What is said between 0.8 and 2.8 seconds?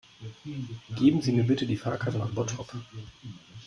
Geben Sie mir bitte die Fahrkarte nach Bottrop